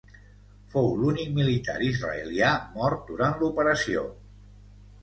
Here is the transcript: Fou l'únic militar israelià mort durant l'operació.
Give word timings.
Fou 0.73 0.87
l'únic 1.01 1.35
militar 1.35 1.75
israelià 1.89 2.51
mort 2.79 3.05
durant 3.13 3.39
l'operació. 3.45 4.09